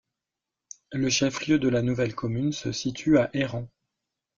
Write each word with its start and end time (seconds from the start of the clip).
Le 0.93 1.11
chef-lieu 1.11 1.59
de 1.59 1.69
la 1.69 1.83
nouvelle 1.83 2.15
commune 2.15 2.53
se 2.53 2.71
situe 2.71 3.19
à 3.19 3.29
Airan. 3.35 3.67